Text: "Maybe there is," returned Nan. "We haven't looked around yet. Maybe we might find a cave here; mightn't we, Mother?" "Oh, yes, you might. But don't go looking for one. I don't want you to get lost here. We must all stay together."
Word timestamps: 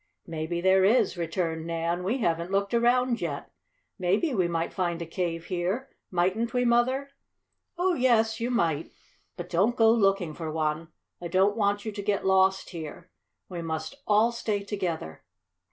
"Maybe 0.25 0.61
there 0.61 0.83
is," 0.83 1.15
returned 1.15 1.67
Nan. 1.67 2.03
"We 2.03 2.17
haven't 2.17 2.49
looked 2.51 2.73
around 2.73 3.21
yet. 3.21 3.51
Maybe 3.99 4.33
we 4.33 4.47
might 4.47 4.73
find 4.73 4.99
a 4.99 5.05
cave 5.05 5.45
here; 5.45 5.89
mightn't 6.09 6.55
we, 6.55 6.65
Mother?" 6.65 7.11
"Oh, 7.77 7.93
yes, 7.93 8.39
you 8.39 8.49
might. 8.49 8.91
But 9.37 9.47
don't 9.47 9.75
go 9.75 9.91
looking 9.91 10.33
for 10.33 10.51
one. 10.51 10.87
I 11.21 11.27
don't 11.27 11.55
want 11.55 11.85
you 11.85 11.91
to 11.91 12.01
get 12.01 12.25
lost 12.25 12.71
here. 12.71 13.11
We 13.47 13.61
must 13.61 13.93
all 14.07 14.31
stay 14.31 14.63
together." 14.63 15.23